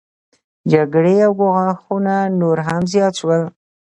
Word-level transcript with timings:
جګړې 0.71 1.15
او 1.25 1.31
ګواښونه 1.39 2.15
نور 2.39 2.57
هم 2.67 2.81
زیات 2.93 3.13
شول 3.19 3.41